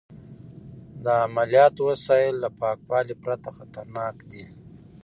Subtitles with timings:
[1.03, 4.45] د عملیاتو وسایل له پاکوالي پرته خطرناک دي.